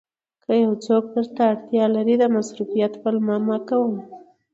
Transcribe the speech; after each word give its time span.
که 0.43 0.51
یو 0.63 0.73
څوک 0.85 1.03
درته 1.15 1.37
اړتیا 1.51 1.85
لري 1.95 2.15
مصروفیت 2.35 2.93
پلمه 3.01 3.35
مه 3.47 3.57
کوئ. 3.67 3.95